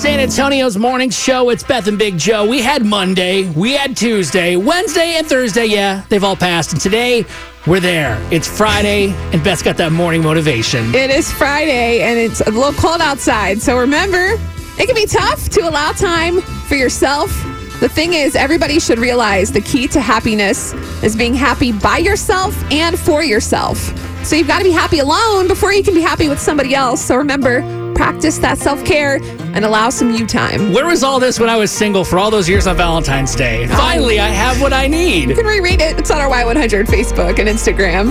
[0.00, 1.50] San Antonio's morning show.
[1.50, 2.48] It's Beth and Big Joe.
[2.48, 5.66] We had Monday, we had Tuesday, Wednesday, and Thursday.
[5.66, 6.72] Yeah, they've all passed.
[6.72, 7.26] And today,
[7.66, 8.18] we're there.
[8.30, 10.94] It's Friday, and Beth's got that morning motivation.
[10.94, 13.60] It is Friday and it's a little cold outside.
[13.60, 14.38] So remember,
[14.78, 17.28] it can be tough to allow time for yourself.
[17.80, 20.72] The thing is, everybody should realize the key to happiness
[21.02, 23.92] is being happy by yourself and for yourself.
[24.22, 27.04] So you've got to be happy alone before you can be happy with somebody else.
[27.04, 27.62] So remember,
[27.94, 29.18] practice that self care
[29.54, 30.72] and allow some you time.
[30.72, 33.66] Where was all this when I was single for all those years on Valentine's Day?
[33.66, 35.28] Finally, I have what I need.
[35.28, 35.98] You can reread it.
[35.98, 38.08] It's on our Y100 Facebook and Instagram.